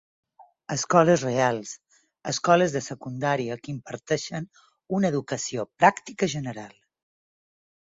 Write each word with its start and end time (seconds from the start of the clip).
Escoles 0.75 1.25
reals, 1.25 1.73
escoles 2.31 2.73
de 2.77 2.81
secundària 2.87 3.59
que 3.61 3.71
imparteixen 3.75 4.49
una 5.01 5.13
educació 5.15 5.69
pràctica 5.85 6.33
general. 6.37 6.77